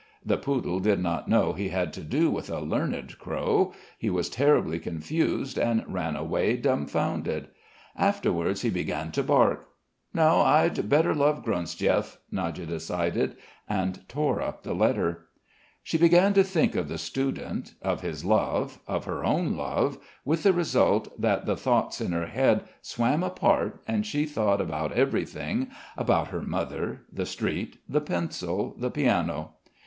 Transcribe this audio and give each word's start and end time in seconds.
The 0.25 0.39
poodle 0.39 0.79
did 0.79 0.99
not 0.99 1.27
know 1.27 1.53
he 1.53 1.69
had 1.69 1.93
to 1.93 2.01
do 2.01 2.31
with 2.31 2.49
a 2.49 2.59
learned 2.59 3.19
crow. 3.19 3.71
He 3.99 4.09
was 4.09 4.31
terribly 4.31 4.79
confused, 4.79 5.59
and 5.59 5.83
ran 5.87 6.15
away 6.15 6.57
dumfounded. 6.57 7.49
Afterwards 7.95 8.63
he 8.63 8.71
began 8.71 9.11
to 9.11 9.21
bark. 9.21 9.67
"No, 10.11 10.39
I'd 10.39 10.89
better 10.89 11.13
love 11.13 11.43
Gronsdiev," 11.45 12.17
Nadya 12.31 12.65
decided 12.65 13.35
and 13.69 14.03
tore 14.09 14.41
up 14.41 14.63
the 14.63 14.73
letter. 14.73 15.27
She 15.83 15.99
began 15.99 16.33
to 16.33 16.43
think 16.43 16.75
of 16.75 16.87
the 16.87 16.97
student, 16.97 17.75
of 17.83 18.01
his 18.01 18.25
love, 18.25 18.79
of 18.87 19.05
her 19.05 19.23
own 19.23 19.55
love, 19.55 19.99
with 20.25 20.41
the 20.41 20.51
result 20.51 21.21
that 21.21 21.45
the 21.45 21.55
thoughts 21.55 22.01
in 22.01 22.11
her 22.11 22.25
head 22.25 22.63
swam 22.81 23.21
apart 23.21 23.83
and 23.87 24.03
she 24.03 24.25
thought 24.25 24.61
about 24.61 24.93
everything, 24.93 25.67
about 25.95 26.29
her 26.29 26.41
mother, 26.41 27.03
the 27.13 27.27
street, 27.27 27.77
the 27.87 28.01
pencil, 28.01 28.73
the 28.79 28.89
piano. 28.89 29.51